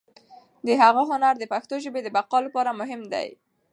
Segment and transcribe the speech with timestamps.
[0.65, 3.29] د هغه هنر د پښتو ژبې د بقا لپاره مهم دی.